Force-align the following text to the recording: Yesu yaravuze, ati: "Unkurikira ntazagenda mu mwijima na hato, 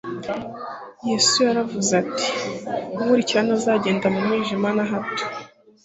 Yesu 1.09 1.35
yaravuze, 1.47 1.91
ati: 2.03 2.27
"Unkurikira 2.95 3.41
ntazagenda 3.45 4.05
mu 4.13 4.19
mwijima 4.25 4.67
na 4.77 4.85
hato, 4.91 5.25